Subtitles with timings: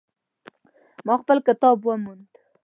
[1.05, 2.29] ما خپل کتاب وموند